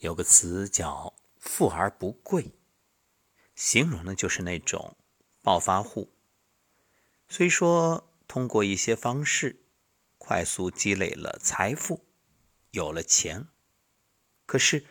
[0.00, 2.52] 有个词叫“富而不贵”，
[3.54, 4.96] 形容的就是那种
[5.42, 6.14] 暴发户。
[7.28, 9.62] 虽说通过一些方式
[10.16, 12.06] 快速积累了财富，
[12.70, 13.48] 有了钱，
[14.46, 14.86] 可是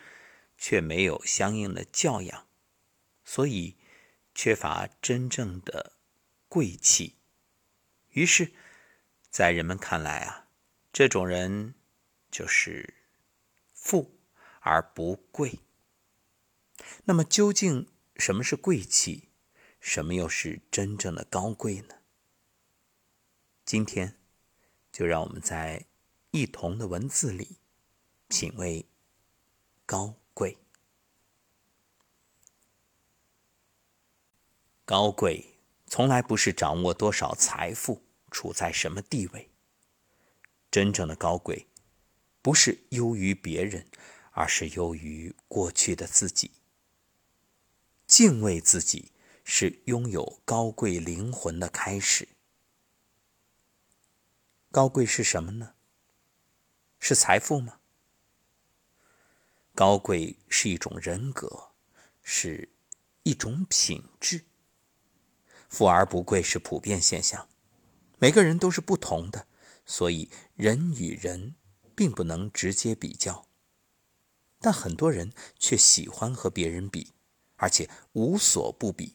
[0.56, 2.46] 却没有相应的教养，
[3.24, 3.78] 所以
[4.32, 5.94] 缺乏真正的
[6.48, 7.16] 贵气。
[8.10, 8.52] 于是，
[9.28, 10.46] 在人们看来啊，
[10.92, 11.74] 这种人
[12.30, 12.94] 就是
[13.72, 14.19] 富。
[14.60, 15.60] 而不贵。
[17.04, 19.28] 那么，究竟什么是贵气？
[19.80, 21.96] 什么又是真正的高贵呢？
[23.64, 24.18] 今天，
[24.92, 25.86] 就让我们在
[26.30, 27.56] 异同的文字里
[28.28, 28.86] 品味
[29.86, 30.58] 高贵。
[34.84, 39.50] 高贵从来不是掌握多少财富，处在什么地位。
[40.70, 41.68] 真正的高贵，
[42.42, 43.86] 不是优于别人。
[44.30, 46.52] 而是由于过去的自己，
[48.06, 49.12] 敬畏自己
[49.44, 52.28] 是拥有高贵灵魂的开始。
[54.70, 55.74] 高贵是什么呢？
[56.98, 57.80] 是财富吗？
[59.74, 61.72] 高贵是一种人格，
[62.22, 62.68] 是
[63.24, 64.44] 一种品质。
[65.68, 67.48] 富而不贵是普遍现象，
[68.18, 69.46] 每个人都是不同的，
[69.86, 71.54] 所以人与人
[71.94, 73.49] 并不能直接比较。
[74.60, 77.12] 但很多人却喜欢和别人比，
[77.56, 79.14] 而且无所不比，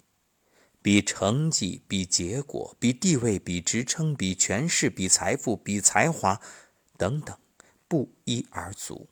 [0.82, 6.42] 比成绩、比结果、比地位、比职称、比权势、比财富、比才华，
[6.98, 7.38] 等等，
[7.88, 9.08] 不一而足。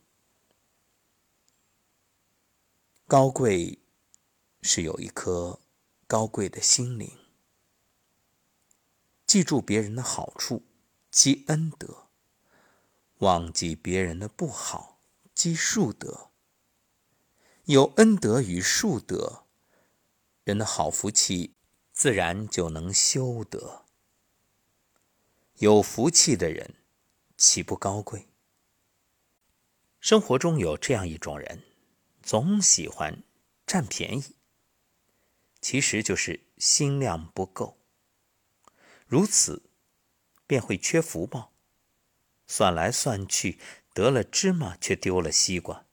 [3.06, 3.78] 高贵
[4.60, 5.60] 是有一颗
[6.08, 7.16] 高贵的心灵，
[9.24, 10.62] 记住别人的好处，
[11.12, 12.08] 积恩德；
[13.18, 14.93] 忘记别人的不好。
[15.34, 16.30] 积树德，
[17.64, 19.46] 有恩德与树德，
[20.44, 21.54] 人的好福气
[21.92, 23.84] 自然就能修得。
[25.56, 26.76] 有福气的人，
[27.36, 28.28] 岂不高贵？
[29.98, 31.64] 生活中有这样一种人，
[32.22, 33.24] 总喜欢
[33.66, 34.36] 占便宜，
[35.60, 37.76] 其实就是心量不够。
[39.06, 39.64] 如此，
[40.46, 41.52] 便会缺福报。
[42.46, 43.58] 算来算去。
[43.94, 45.86] 得了芝麻，却丢了西瓜，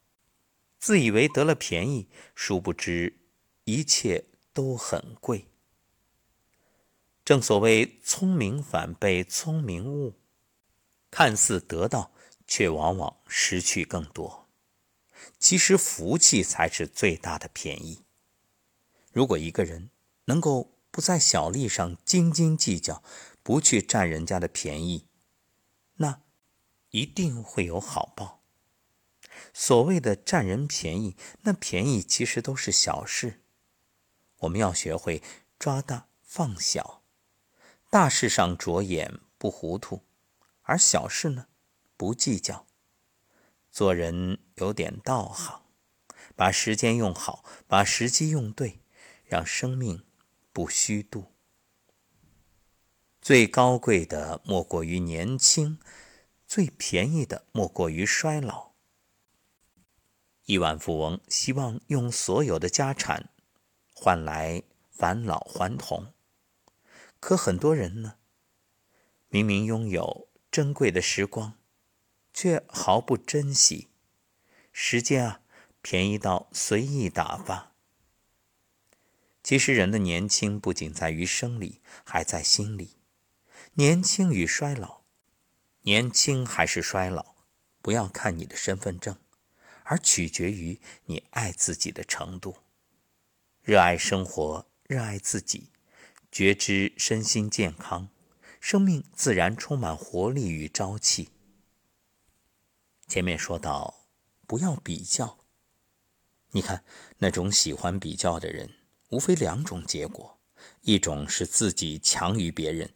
[0.80, 3.16] 自以为得了便宜，殊不知
[3.64, 5.46] 一切都很贵。
[7.24, 10.14] 正所谓聪明反被聪明误，
[11.12, 12.10] 看似得到，
[12.48, 14.48] 却往往失去更多。
[15.38, 18.02] 其实福气才是最大的便宜。
[19.12, 19.90] 如果一个人
[20.24, 23.04] 能够不在小利上斤斤计较，
[23.44, 25.06] 不去占人家的便宜，
[25.98, 26.20] 那。
[26.92, 28.40] 一定会有好报。
[29.52, 33.42] 所谓的占人便宜，那便宜其实都是小事。
[34.40, 35.22] 我们要学会
[35.58, 37.02] 抓大放小，
[37.90, 40.02] 大事上着眼不糊涂，
[40.62, 41.46] 而小事呢，
[41.96, 42.66] 不计较。
[43.70, 45.62] 做人有点道行，
[46.36, 48.80] 把时间用好，把时机用对，
[49.24, 50.04] 让生命
[50.52, 51.32] 不虚度。
[53.22, 55.78] 最高贵的莫过于年轻。
[56.54, 58.72] 最便宜的莫过于衰老。
[60.44, 63.30] 亿万富翁希望用所有的家产
[63.94, 66.12] 换来返老还童，
[67.18, 68.16] 可很多人呢，
[69.30, 71.54] 明明拥有珍贵的时光，
[72.34, 73.88] 却毫不珍惜。
[74.72, 75.40] 时间啊，
[75.80, 77.72] 便宜到随意打发。
[79.42, 82.98] 其实人的年轻不仅在于生理，还在心理。
[83.76, 85.00] 年轻与衰老。
[85.84, 87.34] 年轻还是衰老，
[87.80, 89.16] 不要看你的身份证，
[89.82, 92.58] 而取决于你爱自己的程度。
[93.62, 95.70] 热爱生活，热爱自己，
[96.30, 98.08] 觉知身心健康，
[98.60, 101.30] 生命自然充满活力与朝气。
[103.08, 104.06] 前面说到，
[104.46, 105.38] 不要比较。
[106.52, 106.84] 你看，
[107.18, 108.76] 那种喜欢比较的人，
[109.08, 110.38] 无非两种结果：
[110.82, 112.92] 一种是自己强于别人。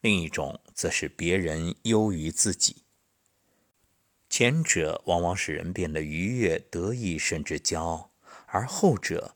[0.00, 2.76] 另一种则是别人优于自己。
[4.28, 8.10] 前者往往使人变得愉悦、得意，甚至骄傲；
[8.46, 9.34] 而后者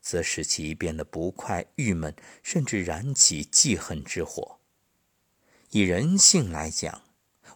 [0.00, 4.58] 则使其变得不快、郁闷，甚至燃起记恨之火。
[5.70, 7.02] 以人性来讲，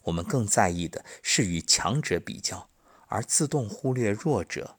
[0.04, 2.70] 我们更在意的是与强者比较，
[3.08, 4.78] 而自动忽略弱者，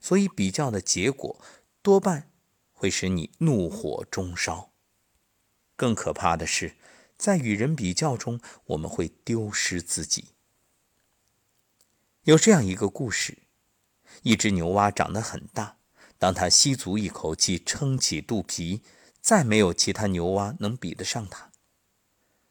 [0.00, 1.44] 所以比较的结果
[1.82, 2.30] 多半
[2.72, 4.70] 会使你怒火中烧。
[5.74, 6.76] 更可怕的是。
[7.22, 10.30] 在与人比较中，我们会丢失自己。
[12.24, 13.38] 有这样一个故事：
[14.24, 15.76] 一只牛蛙长得很大，
[16.18, 18.82] 当它吸足一口气，撑起肚皮，
[19.20, 21.52] 再没有其他牛蛙能比得上它。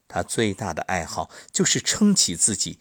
[0.08, 2.80] 它最大的爱好就是撑起自己，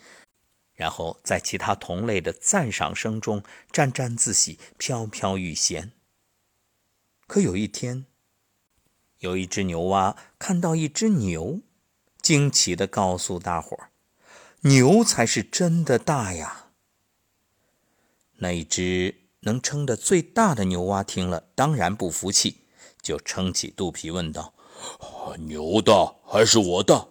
[0.75, 3.43] 然后在其他同类的赞赏声中
[3.73, 5.91] 沾沾自喜，飘飘欲仙。
[7.27, 8.07] 可有一天，
[9.19, 11.63] 有一只牛蛙看到一只牛，
[12.23, 13.91] 惊奇地告诉大伙儿
[14.63, 16.71] ：“牛才是真的大呀！”
[18.43, 22.65] 那一只能撑得最大的牛蛙听了，当然不服气，
[23.03, 24.55] 就撑起肚皮问道
[25.49, 27.09] ：“牛大还是我大？”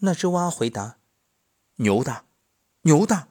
[0.00, 0.98] 那只蛙回答
[1.76, 2.24] ：“牛大，
[2.82, 3.28] 牛大。”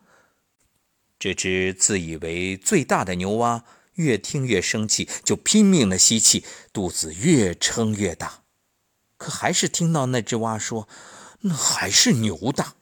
[1.20, 3.64] 这只自以为最大的牛蛙
[3.94, 8.43] 越听越生气，就拼命的吸气，肚子越撑越大。
[9.24, 10.90] 可还是听到那只蛙说
[11.48, 12.76] ：“那还是牛大。”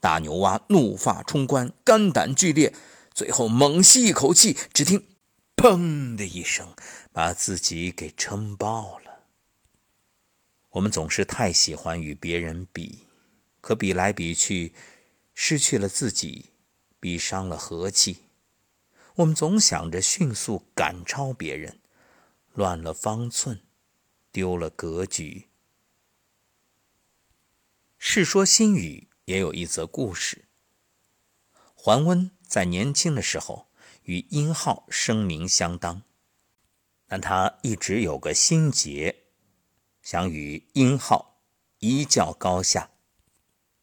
[0.00, 2.74] 大牛蛙怒发冲冠，肝胆俱裂，
[3.12, 5.06] 最后猛吸一口气，只听
[5.54, 6.74] “砰”的一声，
[7.12, 9.24] 把自己给撑爆了。
[10.70, 13.00] 我们总是太喜欢与别人比，
[13.60, 14.72] 可比来比去，
[15.34, 16.52] 失去了自己，
[16.98, 18.22] 比伤了和气。
[19.16, 21.80] 我们总想着迅速赶超别人，
[22.54, 23.60] 乱了方寸，
[24.34, 25.46] 丢了格局。
[27.96, 29.08] 《世说新语》。
[29.24, 30.48] 也有一则故事。
[31.74, 33.68] 桓温在年轻的时候
[34.02, 36.02] 与殷浩声名相当，
[37.06, 39.24] 但他一直有个心结，
[40.02, 41.40] 想与殷浩
[41.78, 42.90] 一较高下。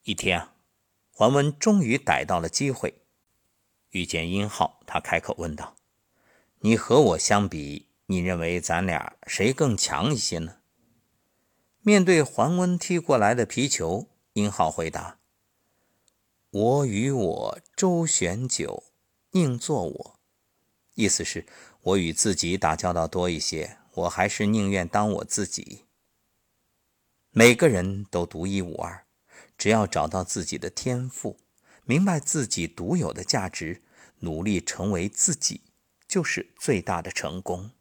[0.03, 0.55] 一天啊，
[1.09, 3.01] 桓温终于逮到了机会，
[3.89, 5.75] 遇见殷浩，他开口问道
[6.61, 10.57] ：“你和我相比，你认为咱俩谁更强一些呢？”
[11.83, 15.17] 面对桓温踢过来的皮球，殷浩回答。
[16.51, 18.83] 我与我周旋久，
[19.31, 20.19] 宁做我。
[20.93, 21.45] 意思是，
[21.81, 25.85] 我与自己打交道多一些，我还是宁愿当我自己。
[27.31, 29.05] 每个人都独一无二，
[29.57, 31.39] 只要找到自己的天赋，
[31.85, 33.81] 明白自己独有的价值，
[34.19, 35.61] 努力成为自己，
[36.07, 37.71] 就是最大的成功。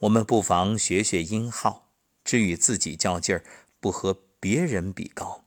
[0.00, 1.92] 我们不妨学学殷浩，
[2.24, 3.44] 只与自己较劲儿，
[3.80, 5.44] 不和别人比高。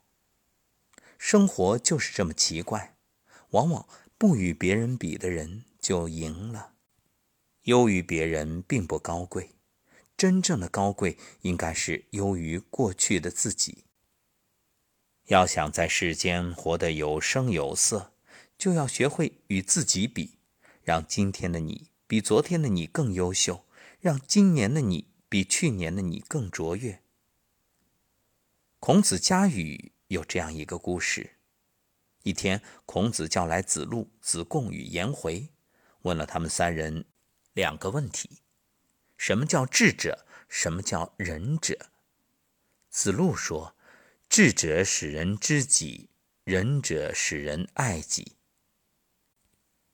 [1.17, 2.95] 生活就是这么奇怪，
[3.49, 6.73] 往往不与别人比的人就赢了。
[7.63, 9.55] 优于别人并不高贵，
[10.15, 13.85] 真正的高贵应该是优于过去的自己。
[15.27, 18.13] 要想在世间活得有声有色，
[18.55, 20.37] 就要学会与自己比，
[20.83, 23.65] 让今天的你比昨天的你更优秀，
[24.03, 27.01] 让今年的你比去年的你更卓越。
[28.81, 29.93] 孔子家语。
[30.07, 31.37] 有这样一个故事：
[32.23, 35.49] 一天，孔子叫来子路、子贡与颜回，
[36.01, 37.05] 问了他们三人
[37.53, 38.41] 两个问题：
[39.15, 40.27] 什么叫智者？
[40.49, 41.89] 什么叫仁者？
[42.89, 43.75] 子路说
[44.27, 46.09] ：“智者使人知己，
[46.43, 48.35] 仁者使人爱己。”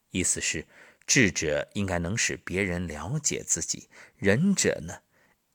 [0.10, 0.68] 意思是，
[1.10, 5.02] 智者应该能使别人了解自己，仁者呢，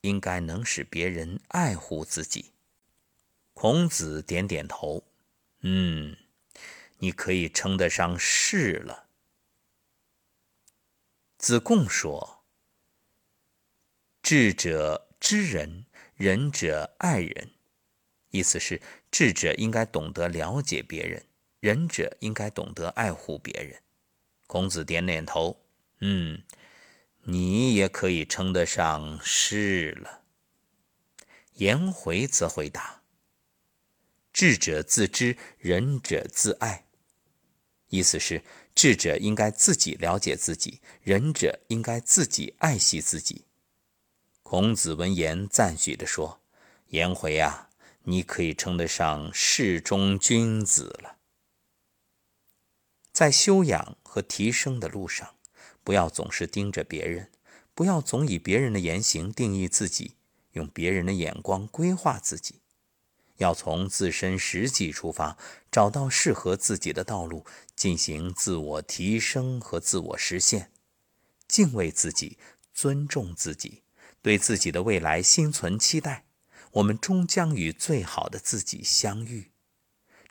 [0.01, 2.51] 应该能使别人爱护自己。
[3.53, 5.05] 孔子点点头，
[5.61, 6.17] 嗯，
[6.97, 9.07] 你可以称得上是了。
[11.37, 12.43] 子贡说
[14.21, 17.51] ：“智者知人，仁者爱人。”
[18.31, 21.25] 意思是，智者应该懂得了解别人，
[21.61, 23.81] 仁者应该懂得爱护别人。
[24.47, 25.59] 孔子点点头，
[25.99, 26.41] 嗯，
[27.23, 30.21] 你也可以称得上是了。
[31.53, 33.01] 颜回则回答。
[34.31, 36.85] 智者自知，仁者自爱。
[37.87, 38.43] 意思是，
[38.75, 43.45] 智者应该自己了解自己，仁者应该自己爱惜自己。
[44.43, 46.41] 孔子闻言赞许地说
[46.89, 47.69] ：“颜回啊，
[48.03, 51.14] 你可以称得上世中君子了。”
[53.15, 55.35] 在修养和提升的路上，
[55.85, 57.31] 不要总是盯着别人，
[57.73, 60.15] 不要总以别人的言行定义自己，
[60.51, 62.55] 用别人的眼光规划自己。
[63.37, 65.37] 要从自身实际出发，
[65.71, 70.73] 找到适合自己的道路，进行自我提升和自我实现。
[71.47, 72.37] 敬畏自己，
[72.73, 73.83] 尊重自己，
[74.21, 76.25] 对自己的未来心存期待。
[76.71, 79.51] 我们终将与最好的自己相遇。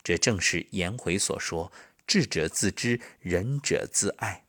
[0.03, 1.73] 这正是颜回所说
[2.07, 4.47] ：“智者自知，仁者自爱。”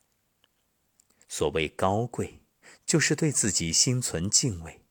[1.27, 2.41] 所谓高贵，
[2.85, 4.81] 就是对自己心存敬畏。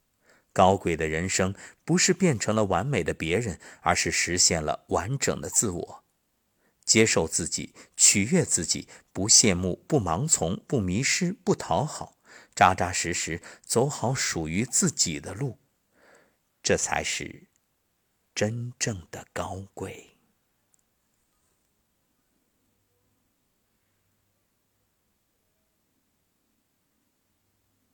[0.53, 1.55] 高贵的人生
[1.85, 6.05] 不是变成了完美的别人，而是实现了完整的自我。
[6.85, 12.19] 接受自己，取悦自己，不羡慕，不盲从，不迷失，不讨好，
[12.55, 15.59] 扎扎实实走好属于自己的路，
[16.63, 17.49] 这才是
[18.35, 20.14] 真正的高贵。